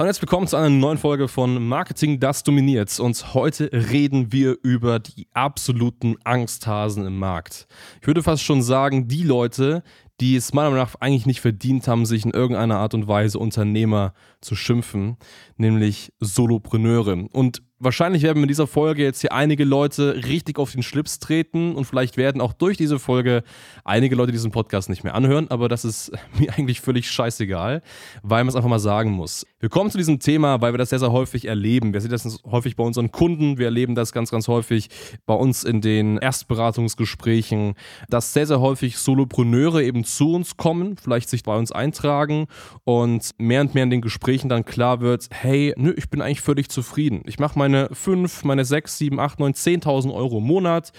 Und 0.00 0.06
jetzt 0.06 0.22
willkommen 0.22 0.46
zu 0.46 0.56
einer 0.56 0.70
neuen 0.70 0.96
Folge 0.96 1.26
von 1.26 1.66
Marketing, 1.66 2.20
das 2.20 2.44
dominiert. 2.44 3.00
Und 3.00 3.34
heute 3.34 3.68
reden 3.72 4.30
wir 4.30 4.56
über 4.62 5.00
die 5.00 5.26
absoluten 5.34 6.14
Angsthasen 6.22 7.04
im 7.04 7.18
Markt. 7.18 7.66
Ich 8.00 8.06
würde 8.06 8.22
fast 8.22 8.44
schon 8.44 8.62
sagen, 8.62 9.08
die 9.08 9.24
Leute, 9.24 9.82
die 10.20 10.36
es 10.36 10.54
meiner 10.54 10.70
Meinung 10.70 10.84
nach 10.84 10.94
eigentlich 11.00 11.26
nicht 11.26 11.40
verdient 11.40 11.88
haben, 11.88 12.06
sich 12.06 12.24
in 12.24 12.30
irgendeiner 12.30 12.76
Art 12.76 12.94
und 12.94 13.08
Weise 13.08 13.40
Unternehmer 13.40 14.14
zu 14.40 14.54
schimpfen, 14.54 15.16
nämlich 15.56 16.12
Solopreneure. 16.20 17.26
Und 17.32 17.62
Wahrscheinlich 17.80 18.24
werden 18.24 18.42
in 18.42 18.48
dieser 18.48 18.66
Folge 18.66 19.04
jetzt 19.04 19.20
hier 19.20 19.32
einige 19.32 19.64
Leute 19.64 20.24
richtig 20.26 20.58
auf 20.58 20.72
den 20.72 20.82
Schlips 20.82 21.20
treten 21.20 21.76
und 21.76 21.84
vielleicht 21.84 22.16
werden 22.16 22.40
auch 22.40 22.52
durch 22.52 22.76
diese 22.76 22.98
Folge 22.98 23.44
einige 23.84 24.16
Leute 24.16 24.32
diesen 24.32 24.50
Podcast 24.50 24.88
nicht 24.88 25.04
mehr 25.04 25.14
anhören, 25.14 25.48
aber 25.48 25.68
das 25.68 25.84
ist 25.84 26.10
mir 26.38 26.52
eigentlich 26.54 26.80
völlig 26.80 27.08
scheißegal, 27.08 27.82
weil 28.22 28.42
man 28.42 28.48
es 28.48 28.56
einfach 28.56 28.68
mal 28.68 28.80
sagen 28.80 29.12
muss. 29.12 29.46
Wir 29.60 29.68
kommen 29.68 29.90
zu 29.90 29.98
diesem 29.98 30.20
Thema, 30.20 30.60
weil 30.60 30.72
wir 30.72 30.78
das 30.78 30.90
sehr, 30.90 31.00
sehr 31.00 31.10
häufig 31.10 31.46
erleben. 31.46 31.92
Wir 31.92 32.00
sehen 32.00 32.12
das 32.12 32.40
häufig 32.46 32.76
bei 32.76 32.84
unseren 32.84 33.10
Kunden, 33.10 33.58
wir 33.58 33.64
erleben 33.64 33.96
das 33.96 34.12
ganz, 34.12 34.30
ganz 34.30 34.46
häufig 34.46 34.88
bei 35.26 35.34
uns 35.34 35.64
in 35.64 35.80
den 35.80 36.16
Erstberatungsgesprächen, 36.16 37.74
dass 38.08 38.32
sehr, 38.32 38.46
sehr 38.46 38.60
häufig 38.60 38.98
Solopreneure 38.98 39.82
eben 39.82 40.04
zu 40.04 40.32
uns 40.32 40.56
kommen, 40.56 40.96
vielleicht 40.96 41.28
sich 41.28 41.42
bei 41.42 41.56
uns 41.56 41.72
eintragen 41.72 42.46
und 42.84 43.30
mehr 43.38 43.62
und 43.62 43.74
mehr 43.74 43.82
in 43.82 43.90
den 43.90 44.00
Gesprächen 44.00 44.48
dann 44.48 44.64
klar 44.64 45.00
wird, 45.00 45.26
hey, 45.32 45.74
nö, 45.76 45.92
ich 45.96 46.08
bin 46.08 46.22
eigentlich 46.22 46.40
völlig 46.40 46.68
zufrieden. 46.68 47.22
Ich 47.26 47.40
mache 47.40 47.58
meine 47.58 47.88
5, 47.92 48.44
meine 48.44 48.64
6, 48.64 48.96
7, 48.96 49.18
8, 49.18 49.40
9, 49.40 49.54
10.000 49.54 50.14
Euro 50.14 50.38
im 50.38 50.44
Monat, 50.44 50.92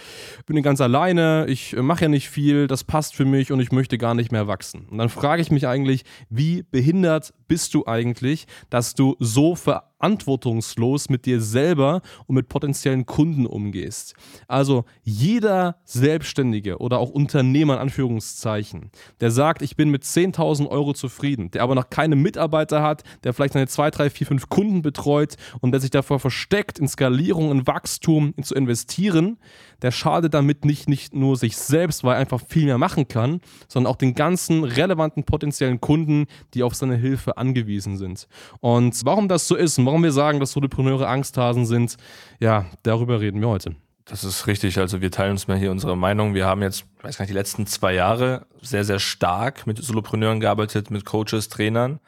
bin 0.47 0.61
ganz 0.61 0.81
alleine, 0.81 1.45
ich 1.47 1.77
mache 1.77 2.01
ja 2.01 2.07
nicht 2.09 2.29
viel, 2.29 2.67
das 2.67 2.83
passt 2.83 3.15
für 3.15 3.23
mich 3.23 3.53
und 3.53 3.61
ich 3.61 3.71
möchte 3.71 3.97
gar 3.97 4.15
nicht 4.15 4.33
mehr 4.33 4.47
wachsen. 4.47 4.85
Und 4.89 4.97
dann 4.97 5.07
frage 5.07 5.41
ich 5.41 5.49
mich 5.49 5.65
eigentlich, 5.65 6.03
wie 6.29 6.63
behindert 6.63 7.33
bist 7.49 7.73
du 7.73 7.85
eigentlich, 7.85 8.47
dass 8.69 8.95
du 8.95 9.17
so 9.19 9.55
verantwortungslos 9.99 11.09
mit 11.09 11.25
dir 11.25 11.41
selber 11.41 12.01
und 12.25 12.35
mit 12.35 12.47
potenziellen 12.47 13.05
Kunden 13.05 13.45
umgehst. 13.45 14.15
Also 14.47 14.85
jeder 15.03 15.77
Selbstständige 15.83 16.77
oder 16.77 16.99
auch 16.99 17.09
Unternehmer 17.09 17.75
in 17.75 17.79
Anführungszeichen, 17.79 18.91
der 19.19 19.31
sagt, 19.31 19.61
ich 19.61 19.75
bin 19.75 19.89
mit 19.89 20.03
10.000 20.03 20.67
Euro 20.69 20.93
zufrieden, 20.93 21.51
der 21.51 21.63
aber 21.63 21.75
noch 21.75 21.89
keine 21.89 22.15
Mitarbeiter 22.15 22.81
hat, 22.81 23.03
der 23.23 23.33
vielleicht 23.33 23.53
seine 23.53 23.67
2, 23.67 23.91
3, 23.91 24.09
4, 24.09 24.27
5 24.27 24.49
Kunden 24.49 24.81
betreut 24.81 25.35
und 25.59 25.71
der 25.71 25.81
sich 25.81 25.91
davor 25.91 26.19
versteckt, 26.19 26.79
in 26.79 26.87
Skalierung, 26.87 27.51
in 27.51 27.67
Wachstum 27.67 28.33
zu 28.41 28.55
investieren, 28.55 29.37
der 29.81 29.91
schadet 29.91 30.33
damit 30.33 30.65
nicht, 30.65 30.87
nicht 30.87 31.13
nur 31.13 31.35
sich 31.35 31.57
selbst, 31.57 32.03
weil 32.03 32.15
er 32.15 32.19
einfach 32.19 32.41
viel 32.47 32.65
mehr 32.65 32.77
machen 32.77 33.07
kann, 33.07 33.41
sondern 33.67 33.91
auch 33.91 33.97
den 33.97 34.15
ganzen 34.15 34.63
relevanten 34.63 35.23
potenziellen 35.23 35.81
Kunden, 35.81 36.25
die 36.53 36.63
auf 36.63 36.75
seine 36.75 36.95
Hilfe 36.95 37.37
angewiesen 37.37 37.97
sind. 37.97 38.27
Und 38.59 38.99
warum 39.05 39.27
das 39.27 39.47
so 39.47 39.55
ist 39.55 39.77
warum 39.89 40.03
wir 40.03 40.11
sagen, 40.11 40.39
dass 40.39 40.51
Solopreneure 40.51 41.07
Angsthasen 41.07 41.65
sind, 41.65 41.97
ja, 42.39 42.67
darüber 42.83 43.21
reden 43.21 43.41
wir 43.41 43.47
heute. 43.47 43.75
Das 44.05 44.23
ist 44.23 44.45
richtig. 44.45 44.77
Also 44.77 45.01
wir 45.01 45.09
teilen 45.09 45.31
uns 45.31 45.47
mal 45.47 45.57
hier 45.57 45.71
unsere 45.71 45.97
Meinung. 45.97 46.35
Wir 46.35 46.45
haben 46.45 46.61
jetzt, 46.61 46.85
weiß 47.01 47.17
gar 47.17 47.23
nicht, 47.23 47.31
die 47.31 47.37
letzten 47.37 47.65
zwei 47.65 47.95
Jahre 47.95 48.45
sehr, 48.61 48.83
sehr 48.83 48.99
stark 48.99 49.65
mit 49.65 49.83
Solopreneuren 49.83 50.39
gearbeitet, 50.39 50.91
mit 50.91 51.05
Coaches, 51.05 51.49
Trainern. 51.49 51.99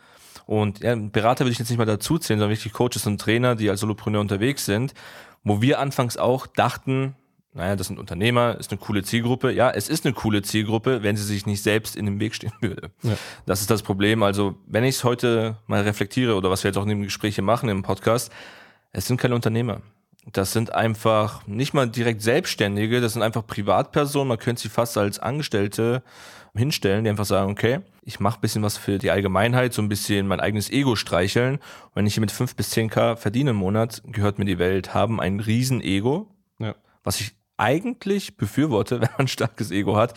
Und 0.45 0.81
ja, 0.81 0.95
Berater 0.95 1.45
will 1.45 1.51
ich 1.51 1.57
jetzt 1.57 1.69
nicht 1.69 1.79
mal 1.79 1.85
dazu 1.85 2.19
zählen, 2.19 2.39
sondern 2.39 2.55
wirklich 2.55 2.71
Coaches 2.71 3.07
und 3.07 3.19
Trainer, 3.19 3.55
die 3.55 3.67
als 3.67 3.79
Solopreneur 3.79 4.21
unterwegs 4.21 4.63
sind, 4.65 4.93
wo 5.43 5.63
wir 5.63 5.79
anfangs 5.79 6.17
auch 6.17 6.45
dachten, 6.45 7.15
naja, 7.53 7.75
das 7.75 7.87
sind 7.87 7.99
Unternehmer, 7.99 8.57
ist 8.57 8.71
eine 8.71 8.79
coole 8.79 9.03
Zielgruppe. 9.03 9.51
Ja, 9.51 9.69
es 9.71 9.89
ist 9.89 10.05
eine 10.05 10.13
coole 10.13 10.41
Zielgruppe, 10.41 11.03
wenn 11.03 11.17
sie 11.17 11.23
sich 11.23 11.45
nicht 11.45 11.61
selbst 11.61 11.97
in 11.97 12.05
den 12.05 12.19
Weg 12.19 12.33
stehen 12.33 12.53
würde. 12.61 12.91
Ja. 13.03 13.17
Das 13.45 13.59
ist 13.61 13.69
das 13.69 13.83
Problem. 13.83 14.23
Also, 14.23 14.55
wenn 14.67 14.85
ich 14.85 14.95
es 14.95 15.03
heute 15.03 15.57
mal 15.67 15.81
reflektiere 15.81 16.35
oder 16.35 16.49
was 16.49 16.63
wir 16.63 16.69
jetzt 16.69 16.77
auch 16.77 16.83
in 16.83 16.89
dem 16.89 17.03
Gespräch 17.03 17.35
hier 17.35 17.43
machen 17.43 17.67
im 17.67 17.83
Podcast, 17.83 18.31
es 18.93 19.05
sind 19.05 19.19
keine 19.19 19.35
Unternehmer. 19.35 19.81
Das 20.31 20.53
sind 20.53 20.73
einfach 20.73 21.45
nicht 21.47 21.73
mal 21.73 21.89
direkt 21.89 22.21
Selbstständige, 22.21 23.01
das 23.01 23.13
sind 23.13 23.21
einfach 23.21 23.45
Privatpersonen. 23.45 24.29
Man 24.29 24.37
könnte 24.37 24.61
sie 24.61 24.69
fast 24.69 24.97
als 24.97 25.19
Angestellte 25.19 26.03
hinstellen, 26.53 27.03
die 27.03 27.09
einfach 27.09 27.25
sagen, 27.25 27.51
okay, 27.51 27.79
ich 28.03 28.19
mache 28.19 28.39
bisschen 28.39 28.61
was 28.61 28.77
für 28.77 28.97
die 28.97 29.11
Allgemeinheit, 29.11 29.73
so 29.73 29.81
ein 29.81 29.89
bisschen 29.89 30.27
mein 30.27 30.39
eigenes 30.39 30.69
Ego 30.69 30.95
streicheln. 30.95 31.55
Und 31.55 31.95
wenn 31.95 32.05
ich 32.05 32.13
hier 32.13 32.21
mit 32.21 32.31
fünf 32.31 32.55
bis 32.55 32.69
zehn 32.69 32.89
K 32.89 33.15
verdiene 33.15 33.49
im 33.49 33.55
Monat, 33.57 34.03
gehört 34.05 34.37
mir 34.37 34.45
die 34.45 34.59
Welt, 34.59 34.93
haben 34.93 35.19
ein 35.19 35.39
riesen 35.39 35.81
Ego, 35.81 36.27
ja. 36.59 36.75
was 37.03 37.19
ich 37.19 37.35
eigentlich 37.61 38.35
befürworte, 38.35 38.95
wenn 39.01 39.09
man 39.11 39.21
ein 39.21 39.27
starkes 39.27 39.71
Ego 39.71 39.95
hat, 39.95 40.13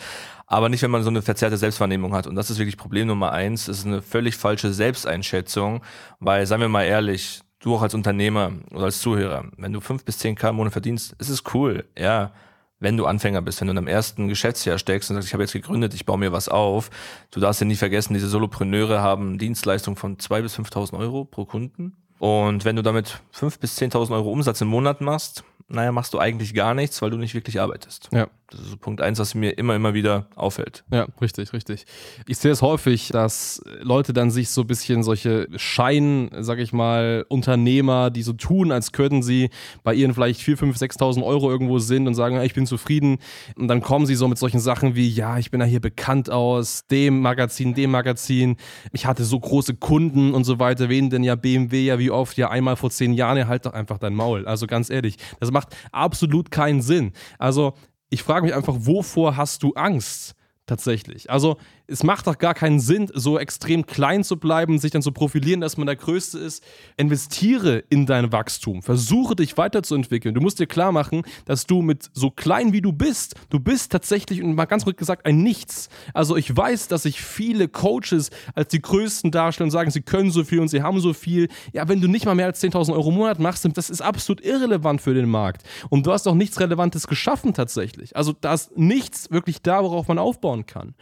aber 0.47 0.69
nicht, 0.69 0.81
wenn 0.81 0.91
man 0.91 1.03
so 1.03 1.09
eine 1.09 1.21
verzerrte 1.21 1.57
Selbstwahrnehmung 1.57 2.13
hat. 2.13 2.27
Und 2.27 2.35
das 2.35 2.49
ist 2.49 2.57
wirklich 2.57 2.77
Problem 2.77 3.07
Nummer 3.07 3.31
eins. 3.31 3.65
Das 3.65 3.79
ist 3.79 3.85
eine 3.85 4.01
völlig 4.01 4.35
falsche 4.35 4.73
Selbsteinschätzung, 4.73 5.81
weil, 6.19 6.45
seien 6.45 6.61
wir 6.61 6.69
mal 6.69 6.83
ehrlich, 6.83 7.41
du 7.59 7.75
auch 7.75 7.81
als 7.81 7.93
Unternehmer 7.93 8.51
oder 8.71 8.85
als 8.85 8.99
Zuhörer, 8.99 9.45
wenn 9.57 9.73
du 9.73 9.79
fünf 9.79 10.03
bis 10.03 10.17
zehn 10.17 10.35
K 10.35 10.49
im 10.49 10.55
Monat 10.55 10.73
verdienst, 10.73 11.15
ist 11.19 11.29
es 11.29 11.43
cool, 11.53 11.85
ja. 11.97 12.31
Wenn 12.77 12.97
du 12.97 13.05
Anfänger 13.05 13.41
bist, 13.41 13.61
wenn 13.61 13.67
du 13.67 13.71
in 13.71 13.77
einem 13.77 13.87
ersten 13.87 14.27
Geschäftsjahr 14.27 14.77
steckst 14.77 15.09
und 15.09 15.15
sagst, 15.15 15.29
ich 15.29 15.33
habe 15.33 15.43
jetzt 15.43 15.53
gegründet, 15.53 15.93
ich 15.93 16.05
baue 16.05 16.19
mir 16.19 16.33
was 16.33 16.49
auf, 16.49 16.89
du 17.31 17.39
darfst 17.39 17.61
ja 17.61 17.65
nie 17.65 17.75
vergessen, 17.75 18.13
diese 18.13 18.27
Solopreneure 18.27 19.01
haben 19.01 19.37
Dienstleistungen 19.37 19.95
von 19.95 20.19
zwei 20.19 20.41
bis 20.41 20.59
5.000 20.59 20.99
Euro 20.99 21.23
pro 21.23 21.45
Kunden. 21.45 21.95
Und 22.19 22.65
wenn 22.65 22.75
du 22.75 22.81
damit 22.81 23.21
fünf 23.31 23.59
bis 23.59 23.77
10.000 23.77 24.11
Euro 24.11 24.31
Umsatz 24.31 24.61
im 24.61 24.67
Monat 24.67 25.01
machst, 25.01 25.43
naja, 25.67 25.91
machst 25.91 26.13
du 26.13 26.19
eigentlich 26.19 26.53
gar 26.53 26.73
nichts, 26.73 27.01
weil 27.01 27.09
du 27.09 27.17
nicht 27.17 27.33
wirklich 27.33 27.59
arbeitest. 27.59 28.09
Ja. 28.11 28.27
Das 28.51 28.59
ist 28.59 28.69
so 28.69 28.77
Punkt 28.77 29.01
eins, 29.01 29.17
was 29.17 29.33
mir 29.33 29.57
immer, 29.57 29.75
immer 29.75 29.95
wieder 29.95 30.27
auffällt. 30.35 30.83
Ja, 30.91 31.07
richtig, 31.19 31.51
richtig. 31.51 31.85
Ich 32.27 32.37
sehe 32.37 32.51
es 32.51 32.61
häufig, 32.61 33.09
dass 33.09 33.63
Leute 33.81 34.13
dann 34.13 34.29
sich 34.29 34.49
so 34.49 34.61
ein 34.61 34.67
bisschen 34.67 35.01
solche 35.01 35.47
Schein, 35.55 36.29
sag 36.39 36.59
ich 36.59 36.71
mal, 36.71 37.25
Unternehmer, 37.27 38.11
die 38.11 38.21
so 38.21 38.33
tun, 38.33 38.71
als 38.71 38.91
könnten 38.91 39.23
sie 39.23 39.49
bei 39.83 39.95
ihren 39.95 40.13
vielleicht 40.13 40.41
4, 40.41 40.57
5, 40.57 40.77
6.000 40.77 41.23
Euro 41.23 41.49
irgendwo 41.49 41.79
sind 41.79 42.07
und 42.07 42.13
sagen, 42.13 42.39
ich 42.39 42.53
bin 42.53 42.67
zufrieden. 42.67 43.17
Und 43.55 43.67
dann 43.67 43.81
kommen 43.81 44.05
sie 44.05 44.15
so 44.15 44.27
mit 44.27 44.37
solchen 44.37 44.59
Sachen 44.59 44.95
wie, 44.95 45.09
ja, 45.09 45.39
ich 45.39 45.49
bin 45.49 45.59
ja 45.59 45.65
hier 45.65 45.81
bekannt 45.81 46.29
aus 46.29 46.85
dem 46.85 47.21
Magazin, 47.21 47.73
dem 47.73 47.89
Magazin. 47.89 48.57
Ich 48.91 49.07
hatte 49.07 49.23
so 49.23 49.39
große 49.39 49.73
Kunden 49.73 50.35
und 50.35 50.43
so 50.43 50.59
weiter. 50.59 50.87
Wen 50.87 51.09
denn 51.09 51.23
ja 51.23 51.33
BMW 51.33 51.85
ja 51.85 51.97
wie 51.97 52.11
oft? 52.11 52.37
Ja, 52.37 52.51
einmal 52.51 52.75
vor 52.75 52.91
zehn 52.91 53.13
Jahren, 53.13 53.37
ja, 53.37 53.47
halt 53.47 53.65
doch 53.65 53.73
einfach 53.73 53.97
dein 53.97 54.13
Maul. 54.13 54.45
Also 54.45 54.67
ganz 54.67 54.91
ehrlich, 54.91 55.17
das 55.39 55.49
macht 55.49 55.75
absolut 55.91 56.51
keinen 56.51 56.83
Sinn. 56.83 57.13
Also 57.39 57.73
ich 58.09 58.23
frage 58.23 58.45
mich 58.45 58.55
einfach, 58.55 58.75
wovor 58.79 59.37
hast 59.37 59.63
du 59.63 59.73
Angst 59.73 60.35
tatsächlich? 60.65 61.29
Also 61.29 61.57
es 61.87 62.03
macht 62.03 62.27
doch 62.27 62.37
gar 62.37 62.53
keinen 62.53 62.79
Sinn, 62.79 63.09
so 63.13 63.37
extrem 63.37 63.85
klein 63.85 64.23
zu 64.23 64.37
bleiben, 64.37 64.79
sich 64.79 64.91
dann 64.91 65.01
zu 65.01 65.11
profilieren, 65.11 65.61
dass 65.61 65.77
man 65.77 65.85
der 65.85 65.95
Größte 65.95 66.39
ist. 66.39 66.63
Investiere 66.97 67.83
in 67.89 68.05
dein 68.05 68.31
Wachstum. 68.31 68.81
Versuche 68.81 69.35
dich 69.35 69.57
weiterzuentwickeln. 69.57 70.33
Du 70.35 70.41
musst 70.41 70.59
dir 70.59 70.67
klar 70.67 70.91
machen, 70.91 71.23
dass 71.45 71.65
du 71.65 71.81
mit 71.81 72.09
so 72.13 72.31
klein 72.31 72.73
wie 72.73 72.81
du 72.81 72.91
bist, 72.91 73.35
du 73.49 73.59
bist 73.59 73.91
tatsächlich, 73.91 74.41
und 74.41 74.55
mal 74.55 74.65
ganz 74.65 74.85
ruhig 74.85 74.97
gesagt, 74.97 75.25
ein 75.25 75.43
Nichts. 75.43 75.89
Also 76.13 76.35
ich 76.35 76.55
weiß, 76.55 76.87
dass 76.87 77.03
sich 77.03 77.21
viele 77.21 77.67
Coaches 77.67 78.29
als 78.55 78.69
die 78.69 78.81
Größten 78.81 79.31
darstellen 79.31 79.67
und 79.67 79.71
sagen, 79.71 79.91
sie 79.91 80.01
können 80.01 80.31
so 80.31 80.43
viel 80.43 80.59
und 80.59 80.69
sie 80.69 80.81
haben 80.81 80.99
so 80.99 81.13
viel. 81.13 81.49
Ja, 81.73 81.87
wenn 81.87 82.01
du 82.01 82.07
nicht 82.07 82.25
mal 82.25 82.35
mehr 82.35 82.47
als 82.47 82.61
10.000 82.63 82.93
Euro 82.93 83.09
im 83.09 83.15
Monat 83.15 83.39
machst, 83.39 83.67
das 83.75 83.89
ist 83.89 84.01
absolut 84.01 84.43
irrelevant 84.43 85.01
für 85.01 85.13
den 85.13 85.29
Markt. 85.29 85.63
Und 85.89 86.05
du 86.05 86.11
hast 86.11 86.27
auch 86.27 86.35
nichts 86.35 86.59
Relevantes 86.59 87.07
geschaffen 87.07 87.53
tatsächlich. 87.53 88.15
Also 88.15 88.33
da 88.33 88.53
ist 88.53 88.75
nichts 88.77 89.31
wirklich 89.31 89.61
da, 89.61 89.83
worauf 89.83 90.07
man 90.07 90.17
aufbauen 90.17 90.65
kann. 90.65 90.95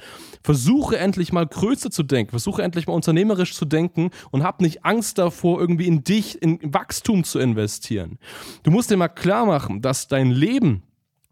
Versuche 0.44 0.73
versuche 0.74 0.98
endlich 0.98 1.31
mal 1.31 1.46
größer 1.46 1.92
zu 1.92 2.02
denken, 2.02 2.31
versuche 2.31 2.64
endlich 2.64 2.88
mal 2.88 2.94
unternehmerisch 2.94 3.54
zu 3.54 3.64
denken 3.66 4.10
und 4.31 4.44
hab 4.44 4.60
nicht 4.60 4.84
Angst 4.84 5.20
davor, 5.20 5.60
irgendwie 5.60 5.86
in 5.86 6.04
dich, 6.04 6.42
in 6.42 6.60
Wachstum 6.64 7.24
zu 7.24 7.38
investieren. 7.38 8.18
Du 8.64 8.72
musst 8.72 8.90
dir 8.90 8.98
mal 8.98 9.08
klar 9.08 9.46
machen, 9.46 9.84
dass 9.84 10.08
dein 10.08 10.31
Leben 10.31 10.81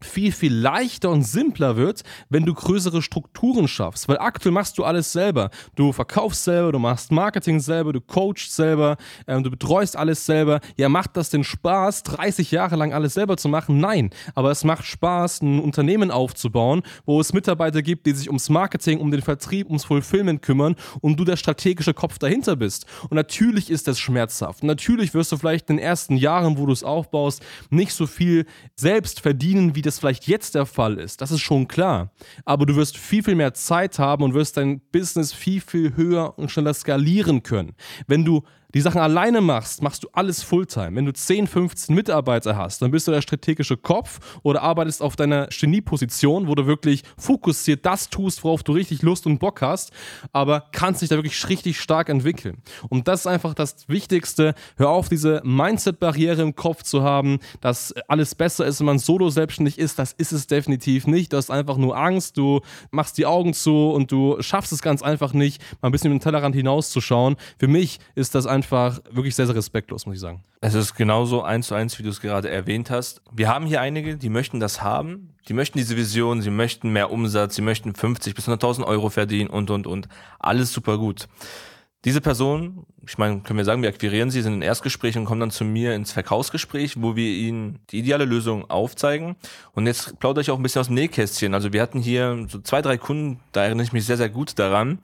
viel, 0.05 0.31
viel 0.31 0.53
leichter 0.53 1.09
und 1.09 1.23
simpler 1.23 1.75
wird, 1.75 2.03
wenn 2.29 2.45
du 2.45 2.53
größere 2.53 3.01
Strukturen 3.01 3.67
schaffst. 3.67 4.07
Weil 4.07 4.17
aktuell 4.19 4.53
machst 4.53 4.77
du 4.77 4.83
alles 4.83 5.11
selber. 5.11 5.49
Du 5.75 5.91
verkaufst 5.91 6.43
selber, 6.43 6.71
du 6.71 6.79
machst 6.79 7.11
Marketing 7.11 7.59
selber, 7.59 7.93
du 7.93 8.01
coachst 8.01 8.55
selber, 8.55 8.97
ähm, 9.27 9.43
du 9.43 9.51
betreust 9.51 9.95
alles 9.95 10.25
selber. 10.25 10.59
Ja, 10.77 10.89
macht 10.89 11.17
das 11.17 11.29
denn 11.29 11.43
Spaß, 11.43 12.03
30 12.03 12.51
Jahre 12.51 12.75
lang 12.75 12.93
alles 12.93 13.13
selber 13.13 13.37
zu 13.37 13.49
machen? 13.49 13.79
Nein. 13.79 14.09
Aber 14.35 14.51
es 14.51 14.63
macht 14.63 14.85
Spaß, 14.85 15.41
ein 15.41 15.59
Unternehmen 15.59 16.11
aufzubauen, 16.11 16.83
wo 17.05 17.19
es 17.19 17.33
Mitarbeiter 17.33 17.81
gibt, 17.81 18.05
die 18.05 18.11
sich 18.13 18.27
ums 18.27 18.49
Marketing, 18.49 18.99
um 18.99 19.11
den 19.11 19.21
Vertrieb, 19.21 19.67
ums 19.67 19.85
Fulfillment 19.85 20.41
kümmern 20.41 20.75
und 21.01 21.19
du 21.19 21.25
der 21.25 21.37
strategische 21.37 21.93
Kopf 21.93 22.17
dahinter 22.17 22.55
bist. 22.55 22.85
Und 23.09 23.15
natürlich 23.15 23.69
ist 23.69 23.87
das 23.87 23.99
schmerzhaft. 23.99 24.63
Natürlich 24.63 25.13
wirst 25.13 25.31
du 25.31 25.37
vielleicht 25.37 25.69
in 25.69 25.77
den 25.77 25.85
ersten 25.85 26.15
Jahren, 26.17 26.57
wo 26.57 26.65
du 26.65 26.73
es 26.73 26.83
aufbaust, 26.83 27.43
nicht 27.69 27.93
so 27.93 28.07
viel 28.07 28.45
selbst 28.75 29.19
verdienen, 29.19 29.75
wie 29.75 29.81
das 29.91 29.99
vielleicht 29.99 30.27
jetzt 30.27 30.55
der 30.55 30.65
Fall 30.65 30.97
ist. 30.97 31.21
Das 31.21 31.31
ist 31.31 31.41
schon 31.41 31.67
klar. 31.67 32.11
Aber 32.45 32.65
du 32.65 32.75
wirst 32.75 32.97
viel, 32.97 33.23
viel 33.23 33.35
mehr 33.35 33.53
Zeit 33.53 33.99
haben 33.99 34.23
und 34.23 34.33
wirst 34.33 34.57
dein 34.57 34.79
Business 34.91 35.33
viel, 35.33 35.61
viel 35.61 35.95
höher 35.95 36.37
und 36.37 36.49
schneller 36.49 36.73
skalieren 36.73 37.43
können. 37.43 37.75
Wenn 38.07 38.23
du 38.23 38.43
die 38.73 38.81
Sachen 38.81 39.01
alleine 39.01 39.41
machst, 39.41 39.81
machst 39.81 40.03
du 40.03 40.09
alles 40.13 40.43
Fulltime. 40.43 40.95
Wenn 40.95 41.05
du 41.05 41.13
10, 41.13 41.47
15 41.47 41.93
Mitarbeiter 41.93 42.55
hast, 42.55 42.81
dann 42.81 42.91
bist 42.91 43.07
du 43.07 43.11
der 43.11 43.21
strategische 43.21 43.77
Kopf 43.77 44.19
oder 44.43 44.61
arbeitest 44.61 45.01
auf 45.01 45.15
deiner 45.15 45.47
Genieposition, 45.47 46.47
wo 46.47 46.55
du 46.55 46.65
wirklich 46.65 47.03
fokussiert 47.17 47.85
das 47.85 48.09
tust, 48.09 48.43
worauf 48.43 48.63
du 48.63 48.73
richtig 48.73 49.01
Lust 49.01 49.25
und 49.25 49.39
Bock 49.39 49.61
hast, 49.61 49.91
aber 50.31 50.65
kannst 50.71 51.01
dich 51.01 51.09
da 51.09 51.15
wirklich 51.15 51.47
richtig 51.49 51.79
stark 51.79 52.09
entwickeln. 52.09 52.61
Und 52.89 53.07
das 53.07 53.21
ist 53.21 53.27
einfach 53.27 53.53
das 53.53 53.87
Wichtigste. 53.87 54.53
Hör 54.77 54.89
auf, 54.89 55.09
diese 55.09 55.41
Mindset-Barriere 55.43 56.41
im 56.41 56.55
Kopf 56.55 56.83
zu 56.83 57.03
haben, 57.03 57.39
dass 57.59 57.93
alles 58.07 58.35
besser 58.35 58.65
ist, 58.65 58.79
wenn 58.79 58.85
man 58.85 58.99
solo 58.99 59.29
selbstständig 59.29 59.77
ist. 59.77 59.99
Das 59.99 60.13
ist 60.13 60.31
es 60.31 60.47
definitiv 60.47 61.07
nicht. 61.07 61.33
Du 61.33 61.37
hast 61.37 61.51
einfach 61.51 61.77
nur 61.77 61.97
Angst, 61.97 62.37
du 62.37 62.61
machst 62.91 63.17
die 63.17 63.25
Augen 63.25 63.53
zu 63.53 63.91
und 63.91 64.11
du 64.11 64.41
schaffst 64.41 64.71
es 64.71 64.81
ganz 64.81 65.01
einfach 65.01 65.33
nicht, 65.33 65.61
mal 65.81 65.89
ein 65.89 65.91
bisschen 65.91 66.11
über 66.11 66.19
den 66.19 66.23
Tellerrand 66.23 66.55
hinauszuschauen. 66.55 67.35
Für 67.57 67.67
mich 67.67 67.99
ist 68.15 68.35
das 68.35 68.45
einfach 68.45 68.60
einfach 68.61 68.99
wirklich 69.11 69.35
sehr, 69.35 69.47
sehr 69.47 69.55
respektlos, 69.55 70.05
muss 70.05 70.15
ich 70.15 70.21
sagen. 70.21 70.43
Es 70.61 70.75
ist 70.75 70.95
genauso 70.95 71.41
eins 71.41 71.67
zu 71.67 71.75
eins, 71.75 71.97
wie 71.97 72.03
du 72.03 72.09
es 72.09 72.21
gerade 72.21 72.49
erwähnt 72.49 72.91
hast. 72.91 73.21
Wir 73.31 73.49
haben 73.49 73.65
hier 73.65 73.81
einige, 73.81 74.17
die 74.17 74.29
möchten 74.29 74.59
das 74.59 74.83
haben. 74.83 75.33
Die 75.47 75.53
möchten 75.53 75.79
diese 75.79 75.97
Vision, 75.97 76.41
sie 76.43 76.51
möchten 76.51 76.93
mehr 76.93 77.11
Umsatz, 77.11 77.55
sie 77.55 77.63
möchten 77.63 77.95
50 77.95 78.35
bis 78.35 78.47
100.000 78.47 78.85
Euro 78.85 79.09
verdienen 79.09 79.49
und, 79.49 79.71
und, 79.71 79.87
und. 79.87 80.07
Alles 80.37 80.71
super 80.71 80.99
gut. 80.99 81.27
Diese 82.05 82.21
Person, 82.21 82.85
ich 83.07 83.17
meine, 83.17 83.41
können 83.41 83.57
wir 83.57 83.65
sagen, 83.65 83.81
wir 83.81 83.89
akquirieren 83.89 84.29
sie, 84.29 84.41
sind 84.41 84.53
in 84.53 84.61
Erstgespräch 84.61 85.17
und 85.17 85.25
kommen 85.25 85.39
dann 85.39 85.51
zu 85.51 85.65
mir 85.65 85.95
ins 85.95 86.11
Verkaufsgespräch, 86.11 87.01
wo 87.01 87.15
wir 87.15 87.29
ihnen 87.29 87.79
die 87.89 87.99
ideale 87.99 88.25
Lösung 88.25 88.69
aufzeigen. 88.69 89.35
Und 89.73 89.87
jetzt 89.87 90.19
plaudere 90.19 90.41
ich 90.41 90.51
auch 90.51 90.57
ein 90.57 90.63
bisschen 90.63 90.81
aus 90.81 90.87
dem 90.87 90.95
Nähkästchen. 90.95 91.55
Also 91.55 91.73
wir 91.73 91.81
hatten 91.81 91.99
hier 91.99 92.45
so 92.47 92.59
zwei, 92.59 92.83
drei 92.83 92.97
Kunden, 92.97 93.39
da 93.51 93.63
erinnere 93.63 93.85
ich 93.85 93.93
mich 93.93 94.05
sehr, 94.05 94.17
sehr 94.17 94.29
gut 94.29 94.57
daran. 94.59 94.99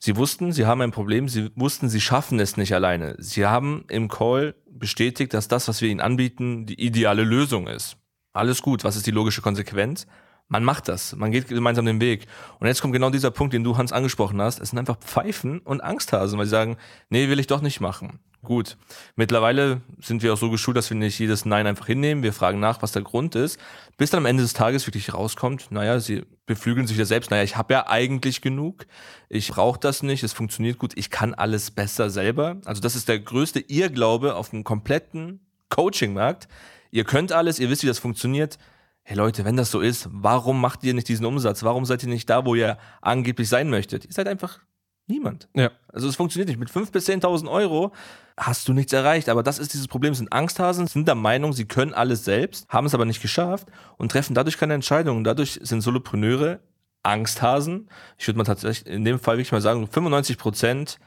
Sie 0.00 0.16
wussten, 0.16 0.52
sie 0.52 0.64
haben 0.64 0.80
ein 0.80 0.92
Problem, 0.92 1.28
sie 1.28 1.50
wussten, 1.56 1.88
sie 1.88 2.00
schaffen 2.00 2.38
es 2.38 2.56
nicht 2.56 2.72
alleine. 2.72 3.16
Sie 3.18 3.46
haben 3.46 3.84
im 3.88 4.08
Call 4.08 4.54
bestätigt, 4.70 5.34
dass 5.34 5.48
das, 5.48 5.66
was 5.66 5.80
wir 5.80 5.88
ihnen 5.88 6.00
anbieten, 6.00 6.66
die 6.66 6.80
ideale 6.80 7.24
Lösung 7.24 7.66
ist. 7.66 7.96
Alles 8.32 8.62
gut, 8.62 8.84
was 8.84 8.94
ist 8.94 9.06
die 9.06 9.10
logische 9.10 9.42
Konsequenz? 9.42 10.06
Man 10.46 10.64
macht 10.64 10.88
das, 10.88 11.14
man 11.16 11.32
geht 11.32 11.48
gemeinsam 11.48 11.84
den 11.84 12.00
Weg. 12.00 12.26
Und 12.60 12.68
jetzt 12.68 12.80
kommt 12.80 12.94
genau 12.94 13.10
dieser 13.10 13.30
Punkt, 13.30 13.52
den 13.52 13.64
du, 13.64 13.76
Hans, 13.76 13.92
angesprochen 13.92 14.40
hast. 14.40 14.60
Es 14.60 14.70
sind 14.70 14.78
einfach 14.78 14.98
Pfeifen 14.98 15.58
und 15.58 15.82
Angsthasen, 15.82 16.38
weil 16.38 16.46
sie 16.46 16.50
sagen, 16.50 16.76
nee, 17.10 17.28
will 17.28 17.40
ich 17.40 17.48
doch 17.48 17.60
nicht 17.60 17.80
machen. 17.80 18.20
Gut. 18.44 18.76
Mittlerweile 19.16 19.80
sind 20.00 20.22
wir 20.22 20.32
auch 20.32 20.38
so 20.38 20.48
geschult, 20.48 20.76
dass 20.76 20.90
wir 20.90 20.96
nicht 20.96 21.18
jedes 21.18 21.44
Nein 21.44 21.66
einfach 21.66 21.86
hinnehmen. 21.86 22.22
Wir 22.22 22.32
fragen 22.32 22.60
nach, 22.60 22.80
was 22.82 22.92
der 22.92 23.02
Grund 23.02 23.34
ist. 23.34 23.58
Bis 23.96 24.10
dann 24.10 24.18
am 24.18 24.26
Ende 24.26 24.44
des 24.44 24.52
Tages 24.52 24.86
wirklich 24.86 25.12
rauskommt, 25.12 25.72
naja, 25.72 25.98
sie 25.98 26.24
beflügeln 26.46 26.86
sich 26.86 26.96
ja 26.96 27.04
selbst, 27.04 27.30
naja, 27.30 27.42
ich 27.42 27.56
habe 27.56 27.74
ja 27.74 27.88
eigentlich 27.88 28.40
genug, 28.40 28.86
ich 29.28 29.48
brauche 29.48 29.80
das 29.80 30.02
nicht, 30.02 30.22
es 30.22 30.32
funktioniert 30.32 30.78
gut, 30.78 30.92
ich 30.96 31.10
kann 31.10 31.34
alles 31.34 31.72
besser 31.72 32.10
selber. 32.10 32.56
Also 32.64 32.80
das 32.80 32.94
ist 32.94 33.08
der 33.08 33.18
größte 33.18 33.58
Irrglaube 33.60 34.36
auf 34.36 34.50
dem 34.50 34.62
kompletten 34.62 35.40
Coaching-Markt. 35.68 36.48
Ihr 36.90 37.04
könnt 37.04 37.32
alles, 37.32 37.58
ihr 37.58 37.68
wisst, 37.70 37.82
wie 37.82 37.88
das 37.88 37.98
funktioniert. 37.98 38.58
Hey 39.02 39.16
Leute, 39.16 39.44
wenn 39.44 39.56
das 39.56 39.70
so 39.70 39.80
ist, 39.80 40.08
warum 40.12 40.60
macht 40.60 40.84
ihr 40.84 40.94
nicht 40.94 41.08
diesen 41.08 41.26
Umsatz? 41.26 41.64
Warum 41.64 41.84
seid 41.84 42.02
ihr 42.04 42.08
nicht 42.08 42.30
da, 42.30 42.46
wo 42.46 42.54
ihr 42.54 42.78
angeblich 43.02 43.48
sein 43.48 43.68
möchtet? 43.68 44.04
Ihr 44.04 44.12
seid 44.12 44.28
einfach 44.28 44.60
Niemand. 45.08 45.48
Ja. 45.54 45.70
Also 45.88 46.08
es 46.08 46.16
funktioniert 46.16 46.48
nicht. 46.48 46.58
Mit 46.58 46.70
5.000 46.70 46.92
bis 46.92 47.08
10.000 47.08 47.50
Euro 47.50 47.92
hast 48.36 48.68
du 48.68 48.74
nichts 48.74 48.92
erreicht. 48.92 49.28
Aber 49.28 49.42
das 49.42 49.58
ist 49.58 49.72
dieses 49.72 49.88
Problem. 49.88 50.12
Es 50.12 50.18
sind 50.18 50.32
Angsthasen, 50.32 50.86
sind 50.86 51.08
der 51.08 51.14
Meinung, 51.14 51.54
sie 51.54 51.64
können 51.64 51.94
alles 51.94 52.24
selbst, 52.24 52.68
haben 52.68 52.86
es 52.86 52.94
aber 52.94 53.06
nicht 53.06 53.22
geschafft 53.22 53.68
und 53.96 54.12
treffen 54.12 54.34
dadurch 54.34 54.58
keine 54.58 54.74
Entscheidungen. 54.74 55.24
Dadurch 55.24 55.58
sind 55.62 55.80
Solopreneure 55.80 56.60
Angsthasen. 57.02 57.88
Ich 58.18 58.28
würde 58.28 58.38
mal 58.38 58.44
tatsächlich 58.44 58.92
in 58.92 59.04
dem 59.04 59.18
Fall 59.18 59.36
wirklich 59.36 59.52
mal 59.52 59.62
sagen, 59.62 59.86
95 59.86 60.36
Prozent 60.36 60.98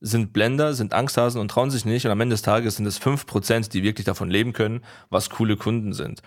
sind 0.00 0.32
Blender, 0.32 0.74
sind 0.74 0.94
Angsthasen 0.94 1.40
und 1.40 1.50
trauen 1.50 1.70
sich 1.70 1.84
nicht. 1.84 2.06
Und 2.06 2.12
am 2.12 2.20
Ende 2.20 2.34
des 2.34 2.42
Tages 2.42 2.76
sind 2.76 2.86
es 2.86 2.98
5 2.98 3.26
Prozent, 3.26 3.74
die 3.74 3.82
wirklich 3.82 4.04
davon 4.04 4.30
leben 4.30 4.52
können, 4.52 4.82
was 5.10 5.30
coole 5.30 5.56
Kunden 5.56 5.92
sind. 5.92 6.22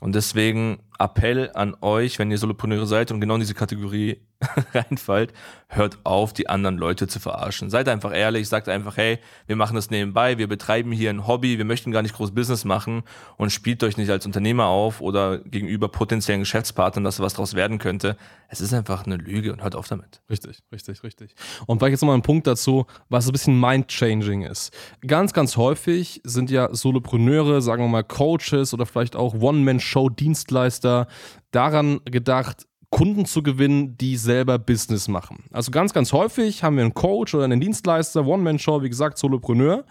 Und 0.00 0.14
deswegen 0.14 0.78
Appell 0.98 1.50
an 1.54 1.76
euch, 1.80 2.18
wenn 2.18 2.30
ihr 2.30 2.38
Solopreneure 2.38 2.86
seid 2.86 3.12
und 3.12 3.20
genau 3.20 3.34
in 3.34 3.40
diese 3.40 3.54
Kategorie 3.54 4.20
reinfallt, 4.74 5.32
hört 5.68 5.98
auf, 6.04 6.32
die 6.32 6.48
anderen 6.48 6.76
Leute 6.76 7.08
zu 7.08 7.20
verarschen. 7.20 7.70
Seid 7.70 7.88
einfach 7.88 8.14
ehrlich, 8.14 8.48
sagt 8.48 8.68
einfach, 8.68 8.96
hey, 8.96 9.18
wir 9.46 9.56
machen 9.56 9.74
das 9.74 9.90
nebenbei, 9.90 10.38
wir 10.38 10.46
betreiben 10.46 10.92
hier 10.92 11.10
ein 11.10 11.26
Hobby, 11.26 11.58
wir 11.58 11.64
möchten 11.64 11.90
gar 11.90 12.02
nicht 12.02 12.14
groß 12.14 12.32
Business 12.32 12.64
machen 12.64 13.02
und 13.36 13.50
spielt 13.50 13.82
euch 13.82 13.96
nicht 13.96 14.10
als 14.10 14.26
Unternehmer 14.26 14.66
auf 14.66 15.00
oder 15.00 15.38
gegenüber 15.38 15.88
potenziellen 15.88 16.42
Geschäftspartnern, 16.42 17.04
dass 17.04 17.20
was 17.20 17.34
daraus 17.34 17.54
werden 17.54 17.78
könnte. 17.78 18.16
Es 18.48 18.60
ist 18.60 18.74
einfach 18.74 19.06
eine 19.06 19.16
Lüge 19.16 19.52
und 19.52 19.62
hört 19.62 19.74
auf 19.74 19.88
damit. 19.88 20.20
Richtig, 20.30 20.62
richtig, 20.72 21.02
richtig. 21.02 21.34
Und 21.66 21.78
vielleicht 21.78 21.92
jetzt 21.92 22.02
nochmal 22.02 22.18
ein 22.18 22.22
Punkt 22.22 22.46
dazu, 22.46 22.86
was 23.08 23.26
ein 23.26 23.32
bisschen 23.32 23.58
mind-changing 23.58 24.42
ist. 24.42 24.72
Ganz, 25.06 25.32
ganz 25.32 25.56
häufig 25.56 26.20
sind 26.24 26.50
ja 26.50 26.72
Solopreneure, 26.72 27.60
sagen 27.60 27.82
wir 27.82 27.88
mal 27.88 28.04
Coaches 28.04 28.72
oder 28.72 28.86
vielleicht 28.86 29.16
auch 29.16 29.34
One-Man-Show-Dienstleister 29.34 30.85
daran 31.50 32.00
gedacht, 32.04 32.66
Kunden 32.90 33.26
zu 33.26 33.42
gewinnen, 33.42 33.98
die 33.98 34.16
selber 34.16 34.58
Business 34.58 35.08
machen. 35.08 35.44
Also 35.50 35.70
ganz, 35.70 35.92
ganz 35.92 36.12
häufig 36.12 36.62
haben 36.62 36.76
wir 36.76 36.84
einen 36.84 36.94
Coach 36.94 37.34
oder 37.34 37.44
einen 37.44 37.60
Dienstleister, 37.60 38.24
One-Man-Show, 38.26 38.82
wie 38.82 38.88
gesagt, 38.88 39.18
Solopreneur. 39.18 39.84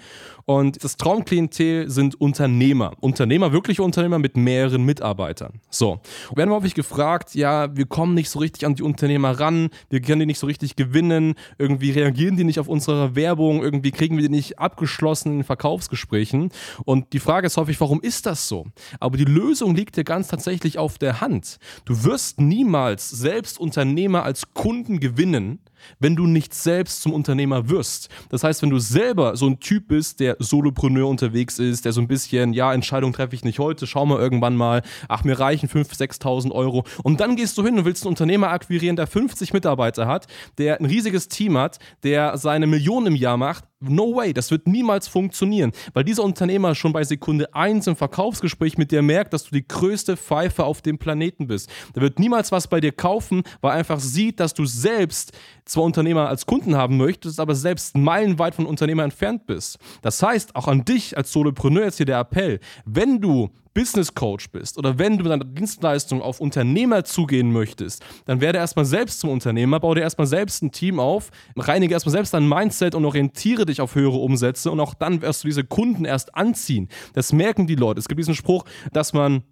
Und 0.45 0.83
das 0.83 0.95
Traumklientel 0.97 1.89
sind 1.89 2.21
Unternehmer. 2.21 2.93
Unternehmer, 2.99 3.51
wirkliche 3.51 3.81
Unternehmer 3.81 4.19
mit 4.19 4.37
mehreren 4.37 4.83
Mitarbeitern. 4.83 5.59
So. 5.71 5.99
Wir 6.29 6.37
werden 6.37 6.51
häufig 6.51 6.75
gefragt, 6.75 7.33
ja, 7.33 7.75
wir 7.75 7.87
kommen 7.87 8.13
nicht 8.13 8.29
so 8.29 8.37
richtig 8.37 8.65
an 8.65 8.75
die 8.75 8.83
Unternehmer 8.83 9.39
ran, 9.39 9.69
wir 9.89 10.01
können 10.01 10.19
die 10.19 10.27
nicht 10.27 10.37
so 10.37 10.45
richtig 10.45 10.75
gewinnen, 10.75 11.33
irgendwie 11.57 11.89
reagieren 11.89 12.37
die 12.37 12.43
nicht 12.43 12.59
auf 12.59 12.67
unsere 12.67 13.15
Werbung, 13.15 13.63
irgendwie 13.63 13.89
kriegen 13.89 14.17
wir 14.17 14.23
die 14.23 14.29
nicht 14.29 14.59
abgeschlossen 14.59 15.39
in 15.39 15.43
Verkaufsgesprächen. 15.43 16.51
Und 16.85 17.13
die 17.13 17.19
Frage 17.19 17.47
ist 17.47 17.57
häufig, 17.57 17.81
warum 17.81 17.99
ist 18.01 18.27
das 18.27 18.47
so? 18.47 18.67
Aber 18.99 19.17
die 19.17 19.25
Lösung 19.25 19.75
liegt 19.75 19.97
dir 19.97 20.03
ganz 20.03 20.27
tatsächlich 20.27 20.77
auf 20.77 20.99
der 20.99 21.21
Hand. 21.21 21.57
Du 21.85 22.03
wirst 22.03 22.39
niemals 22.39 23.09
selbst 23.09 23.59
Unternehmer 23.59 24.23
als 24.23 24.53
Kunden 24.53 24.99
gewinnen, 24.99 25.59
wenn 25.99 26.15
du 26.15 26.27
nicht 26.27 26.53
selbst 26.53 27.01
zum 27.01 27.13
Unternehmer 27.13 27.69
wirst. 27.69 28.09
Das 28.29 28.43
heißt, 28.43 28.61
wenn 28.61 28.69
du 28.69 28.79
selber 28.79 29.35
so 29.35 29.47
ein 29.47 29.59
Typ 29.59 29.87
bist, 29.87 30.19
der 30.19 30.37
Solopreneur 30.39 31.07
unterwegs 31.07 31.59
ist, 31.59 31.85
der 31.85 31.91
so 31.91 32.01
ein 32.01 32.07
bisschen, 32.07 32.53
ja, 32.53 32.73
Entscheidung 32.73 33.13
treffe 33.13 33.35
ich 33.35 33.43
nicht 33.43 33.59
heute, 33.59 33.87
schau 33.87 34.05
mal 34.05 34.19
irgendwann 34.19 34.55
mal, 34.55 34.81
ach, 35.07 35.23
mir 35.23 35.39
reichen 35.39 35.69
5.000, 35.69 36.21
6.000 36.21 36.51
Euro. 36.51 36.83
Und 37.03 37.19
dann 37.19 37.35
gehst 37.35 37.57
du 37.57 37.63
hin 37.63 37.77
und 37.77 37.85
willst 37.85 38.03
einen 38.03 38.09
Unternehmer 38.09 38.49
akquirieren, 38.49 38.95
der 38.95 39.07
50 39.07 39.53
Mitarbeiter 39.53 40.07
hat, 40.07 40.27
der 40.57 40.79
ein 40.79 40.85
riesiges 40.85 41.27
Team 41.27 41.57
hat, 41.57 41.79
der 42.03 42.37
seine 42.37 42.67
Millionen 42.67 43.07
im 43.07 43.15
Jahr 43.15 43.37
macht. 43.37 43.65
No 43.81 44.15
way, 44.15 44.33
das 44.33 44.51
wird 44.51 44.67
niemals 44.67 45.07
funktionieren, 45.07 45.71
weil 45.93 46.03
dieser 46.03 46.23
Unternehmer 46.23 46.73
schon 46.75 46.93
bei 46.93 47.03
Sekunde 47.03 47.53
1 47.53 47.87
im 47.87 47.95
Verkaufsgespräch 47.95 48.77
mit 48.77 48.91
dir 48.91 49.01
merkt, 49.01 49.33
dass 49.33 49.43
du 49.43 49.51
die 49.51 49.67
größte 49.67 50.17
Pfeife 50.17 50.63
auf 50.63 50.81
dem 50.81 50.97
Planeten 50.97 51.47
bist. 51.47 51.69
Der 51.93 52.01
wird 52.01 52.17
niemals 52.17 52.51
was 52.51 52.67
bei 52.67 52.79
dir 52.79 52.91
kaufen, 52.91 53.43
weil 53.61 53.71
er 53.71 53.77
einfach 53.77 53.99
sieht, 53.99 54.39
dass 54.39 54.53
du 54.53 54.65
selbst 54.65 55.33
zwar 55.75 55.83
Unternehmer 55.83 56.29
als 56.29 56.45
Kunden 56.45 56.75
haben 56.75 56.95
möchtest, 56.95 57.39
aber 57.39 57.53
selbst 57.53 57.97
meilenweit 57.97 58.55
von 58.55 58.65
Unternehmer 58.65 59.03
entfernt 59.03 59.45
bist. 59.45 59.77
Das 60.01 60.23
heißt, 60.23 60.55
auch 60.55 60.69
an 60.69 60.85
dich 60.85 61.17
als 61.17 61.33
Solopreneur 61.33 61.83
jetzt 61.83 61.97
hier 61.97 62.05
der 62.05 62.19
Appell, 62.19 62.61
wenn 62.85 63.19
du 63.19 63.49
Business 63.73 64.15
Coach 64.15 64.51
bist 64.51 64.77
oder 64.77 64.97
wenn 64.97 65.17
du 65.17 65.23
mit 65.25 65.33
deiner 65.33 65.43
Dienstleistung 65.43 66.21
auf 66.21 66.39
Unternehmer 66.39 67.03
zugehen 67.03 67.51
möchtest, 67.51 68.01
dann 68.23 68.39
werde 68.39 68.57
erstmal 68.57 68.85
selbst 68.85 69.19
zum 69.19 69.31
Unternehmer, 69.31 69.81
baue 69.81 69.95
dir 69.95 70.01
erstmal 70.01 70.27
selbst 70.27 70.63
ein 70.63 70.71
Team 70.71 70.97
auf, 70.97 71.29
reinige 71.57 71.93
erstmal 71.93 72.13
selbst 72.13 72.33
dein 72.33 72.47
Mindset 72.47 72.95
und 72.95 73.03
orientiere 73.03 73.65
dich 73.65 73.81
auf 73.81 73.95
höhere 73.95 74.15
Umsätze 74.15 74.71
und 74.71 74.79
auch 74.79 74.93
dann 74.93 75.21
wirst 75.21 75.43
du 75.43 75.49
diese 75.49 75.65
Kunden 75.65 76.05
erst 76.05 76.35
anziehen. 76.35 76.87
Das 77.13 77.33
merken 77.33 77.67
die 77.67 77.75
Leute. 77.75 77.99
Es 77.99 78.07
gibt 78.07 78.19
diesen 78.19 78.33
Spruch, 78.33 78.63
dass 78.93 79.11
man 79.11 79.43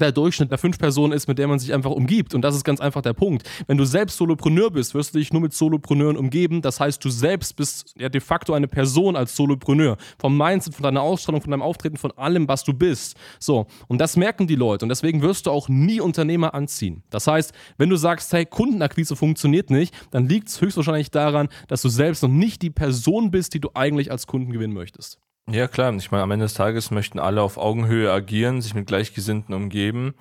der 0.00 0.12
Durchschnitt 0.12 0.50
der 0.50 0.58
fünf 0.58 0.78
Personen 0.78 1.12
ist, 1.12 1.28
mit 1.28 1.38
der 1.38 1.48
man 1.48 1.58
sich 1.58 1.72
einfach 1.72 1.90
umgibt. 1.90 2.34
Und 2.34 2.42
das 2.42 2.54
ist 2.54 2.64
ganz 2.64 2.80
einfach 2.80 3.02
der 3.02 3.12
Punkt. 3.12 3.48
Wenn 3.66 3.78
du 3.78 3.84
selbst 3.84 4.16
Solopreneur 4.16 4.70
bist, 4.70 4.94
wirst 4.94 5.14
du 5.14 5.18
dich 5.18 5.32
nur 5.32 5.42
mit 5.42 5.52
Solopreneuren 5.52 6.16
umgeben. 6.16 6.62
Das 6.62 6.80
heißt, 6.80 7.04
du 7.04 7.10
selbst 7.10 7.56
bist 7.56 7.94
ja 7.98 8.08
de 8.08 8.20
facto 8.20 8.52
eine 8.54 8.68
Person 8.68 9.16
als 9.16 9.36
Solopreneur. 9.36 9.96
Vom 10.18 10.36
Mindset, 10.36 10.74
von 10.74 10.82
deiner 10.82 11.02
Ausstrahlung, 11.02 11.40
von 11.40 11.50
deinem 11.50 11.62
Auftreten, 11.62 11.96
von 11.96 12.12
allem, 12.12 12.48
was 12.48 12.64
du 12.64 12.72
bist. 12.72 13.16
So. 13.38 13.66
Und 13.88 13.98
das 13.98 14.16
merken 14.16 14.46
die 14.46 14.56
Leute. 14.56 14.84
Und 14.84 14.88
deswegen 14.88 15.22
wirst 15.22 15.46
du 15.46 15.50
auch 15.50 15.68
nie 15.68 16.00
Unternehmer 16.00 16.54
anziehen. 16.54 17.02
Das 17.10 17.26
heißt, 17.26 17.52
wenn 17.78 17.90
du 17.90 17.96
sagst, 17.96 18.32
hey, 18.32 18.46
Kundenakquise 18.46 19.16
funktioniert 19.16 19.70
nicht, 19.70 19.94
dann 20.10 20.28
liegt 20.28 20.48
es 20.48 20.60
höchstwahrscheinlich 20.60 21.10
daran, 21.10 21.48
dass 21.68 21.82
du 21.82 21.88
selbst 21.88 22.22
noch 22.22 22.30
nicht 22.30 22.62
die 22.62 22.70
Person 22.70 23.30
bist, 23.30 23.54
die 23.54 23.60
du 23.60 23.70
eigentlich 23.74 24.10
als 24.10 24.26
Kunden 24.26 24.52
gewinnen 24.52 24.74
möchtest. 24.74 25.18
Ja, 25.50 25.68
klar. 25.68 25.94
Ich 25.94 26.10
meine, 26.10 26.22
am 26.22 26.30
Ende 26.30 26.46
des 26.46 26.54
Tages 26.54 26.90
möchten 26.90 27.18
alle 27.18 27.42
auf 27.42 27.58
Augenhöhe 27.58 28.10
agieren, 28.10 28.62
sich 28.62 28.74
mit 28.74 28.86
Gleichgesinnten 28.86 29.54
umgeben. 29.54 30.14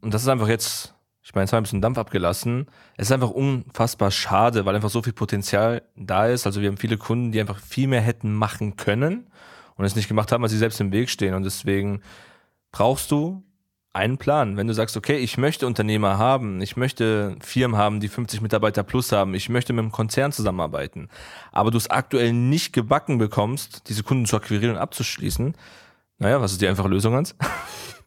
Und 0.00 0.12
das 0.12 0.22
ist 0.22 0.28
einfach 0.28 0.48
jetzt, 0.48 0.94
ich 1.22 1.34
meine, 1.34 1.44
es 1.44 1.52
war 1.52 1.60
ein 1.60 1.62
bisschen 1.62 1.80
Dampf 1.80 1.96
abgelassen. 1.96 2.66
Es 2.96 3.08
ist 3.08 3.12
einfach 3.12 3.30
unfassbar 3.30 4.10
schade, 4.10 4.66
weil 4.66 4.74
einfach 4.74 4.90
so 4.90 5.00
viel 5.00 5.12
Potenzial 5.12 5.82
da 5.94 6.26
ist. 6.26 6.46
Also 6.46 6.60
wir 6.60 6.68
haben 6.68 6.76
viele 6.76 6.98
Kunden, 6.98 7.30
die 7.30 7.40
einfach 7.40 7.60
viel 7.60 7.86
mehr 7.86 8.00
hätten 8.00 8.34
machen 8.34 8.76
können 8.76 9.28
und 9.76 9.84
es 9.84 9.94
nicht 9.94 10.08
gemacht 10.08 10.32
haben, 10.32 10.42
weil 10.42 10.50
sie 10.50 10.58
selbst 10.58 10.80
im 10.80 10.90
Weg 10.92 11.08
stehen. 11.08 11.34
Und 11.34 11.44
deswegen 11.44 12.02
brauchst 12.72 13.12
du 13.12 13.44
einen 13.94 14.18
Plan. 14.18 14.56
Wenn 14.56 14.66
du 14.66 14.74
sagst, 14.74 14.96
okay, 14.96 15.16
ich 15.16 15.38
möchte 15.38 15.66
Unternehmer 15.66 16.18
haben, 16.18 16.60
ich 16.60 16.76
möchte 16.76 17.36
Firmen 17.40 17.78
haben, 17.78 18.00
die 18.00 18.08
50 18.08 18.40
Mitarbeiter 18.40 18.82
plus 18.82 19.12
haben, 19.12 19.34
ich 19.34 19.48
möchte 19.48 19.72
mit 19.72 19.82
einem 19.82 19.92
Konzern 19.92 20.32
zusammenarbeiten, 20.32 21.08
aber 21.52 21.70
du 21.70 21.78
es 21.78 21.88
aktuell 21.88 22.32
nicht 22.32 22.72
gebacken 22.72 23.18
bekommst, 23.18 23.88
diese 23.88 24.02
Kunden 24.02 24.26
zu 24.26 24.36
akquirieren 24.36 24.74
und 24.74 24.80
abzuschließen, 24.82 25.54
naja, 26.24 26.40
was 26.40 26.52
ist 26.52 26.62
die 26.62 26.68
einfache 26.68 26.88
Lösung, 26.88 27.12
Hans? 27.12 27.36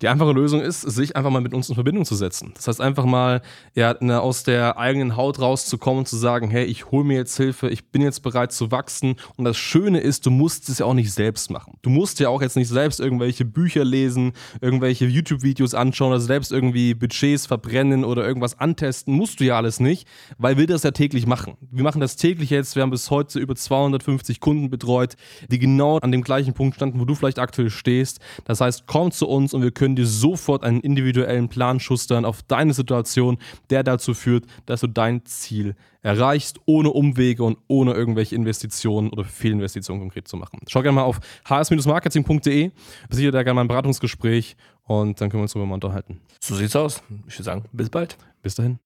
Die 0.01 0.07
einfache 0.09 0.31
Lösung 0.31 0.61
ist, 0.61 0.81
sich 0.81 1.15
einfach 1.15 1.31
mal 1.31 1.41
mit 1.41 1.55
uns 1.55 1.69
in 1.69 1.75
Verbindung 1.75 2.05
zu 2.05 2.13
setzen. 2.13 2.51
Das 2.55 2.67
heißt, 2.67 2.81
einfach 2.81 3.05
mal 3.05 3.41
ja, 3.73 3.95
ne, 3.99 4.21
aus 4.21 4.43
der 4.43 4.77
eigenen 4.77 5.15
Haut 5.15 5.39
rauszukommen 5.39 5.99
und 5.99 6.07
zu 6.07 6.15
sagen, 6.17 6.51
hey, 6.51 6.65
ich 6.65 6.91
hole 6.91 7.03
mir 7.03 7.15
jetzt 7.17 7.35
Hilfe, 7.35 7.69
ich 7.69 7.89
bin 7.89 8.03
jetzt 8.03 8.21
bereit 8.21 8.51
zu 8.51 8.69
wachsen. 8.69 9.15
Und 9.37 9.45
das 9.45 9.57
Schöne 9.57 9.99
ist, 9.99 10.27
du 10.27 10.29
musst 10.29 10.69
es 10.69 10.79
ja 10.79 10.85
auch 10.85 10.93
nicht 10.93 11.11
selbst 11.11 11.49
machen. 11.49 11.79
Du 11.81 11.89
musst 11.89 12.19
ja 12.19 12.29
auch 12.29 12.43
jetzt 12.43 12.55
nicht 12.55 12.67
selbst 12.67 12.99
irgendwelche 12.99 13.43
Bücher 13.43 13.83
lesen, 13.83 14.33
irgendwelche 14.61 15.05
YouTube-Videos 15.05 15.73
anschauen 15.73 16.11
oder 16.11 16.19
selbst 16.19 16.51
irgendwie 16.51 16.93
Budgets 16.93 17.47
verbrennen 17.47 18.03
oder 18.03 18.23
irgendwas 18.23 18.59
antesten. 18.59 19.15
Musst 19.15 19.39
du 19.39 19.45
ja 19.45 19.57
alles 19.57 19.79
nicht, 19.79 20.07
weil 20.37 20.57
wir 20.57 20.67
das 20.67 20.83
ja 20.83 20.91
täglich 20.91 21.25
machen. 21.25 21.57
Wir 21.71 21.83
machen 21.83 22.01
das 22.01 22.17
täglich 22.17 22.51
jetzt. 22.51 22.75
Wir 22.75 22.83
haben 22.83 22.91
bis 22.91 23.09
heute 23.09 23.39
über 23.39 23.55
250 23.55 24.41
Kunden 24.41 24.69
betreut, 24.69 25.15
die 25.49 25.57
genau 25.57 25.97
an 25.97 26.11
dem 26.11 26.21
gleichen 26.21 26.53
Punkt 26.53 26.75
standen, 26.75 26.99
wo 26.99 27.05
du 27.05 27.15
vielleicht 27.15 27.39
aktuell 27.39 27.71
stehst. 27.71 28.06
Das 28.45 28.61
heißt, 28.61 28.85
komm 28.87 29.11
zu 29.11 29.27
uns 29.27 29.53
und 29.53 29.61
wir 29.61 29.71
können 29.71 29.95
dir 29.95 30.05
sofort 30.05 30.63
einen 30.63 30.81
individuellen 30.81 31.49
Plan 31.49 31.79
schustern 31.79 32.25
auf 32.25 32.43
deine 32.43 32.73
Situation, 32.73 33.37
der 33.69 33.83
dazu 33.83 34.13
führt, 34.13 34.45
dass 34.65 34.81
du 34.81 34.87
dein 34.87 35.25
Ziel 35.25 35.75
erreichst, 36.01 36.59
ohne 36.65 36.89
Umwege 36.91 37.43
und 37.43 37.57
ohne 37.67 37.93
irgendwelche 37.93 38.35
Investitionen 38.35 39.09
oder 39.09 39.25
Fehlinvestitionen 39.25 40.01
konkret 40.01 40.27
zu 40.27 40.37
machen. 40.37 40.59
Schau 40.67 40.81
gerne 40.81 40.95
mal 40.95 41.03
auf 41.03 41.19
hs-marketing.de, 41.47 42.71
besichert 43.09 43.33
da 43.33 43.43
gerne 43.43 43.55
mal 43.55 43.61
ein 43.61 43.67
Beratungsgespräch 43.67 44.55
und 44.83 45.19
dann 45.19 45.29
können 45.29 45.41
wir 45.41 45.43
uns 45.43 45.53
darüber 45.53 45.67
mal 45.67 45.75
unterhalten. 45.75 46.21
So 46.41 46.55
sieht's 46.55 46.75
aus. 46.75 47.03
Ich 47.27 47.35
würde 47.35 47.43
sagen, 47.43 47.65
bis 47.71 47.89
bald. 47.89 48.17
Bis 48.41 48.55
dahin. 48.55 48.79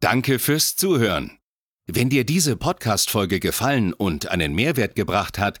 Danke 0.00 0.38
fürs 0.38 0.76
Zuhören. 0.76 1.38
Wenn 1.86 2.08
dir 2.08 2.24
diese 2.24 2.56
Podcast-Folge 2.56 3.40
gefallen 3.40 3.92
und 3.92 4.30
einen 4.30 4.54
Mehrwert 4.54 4.94
gebracht 4.96 5.38
hat, 5.38 5.60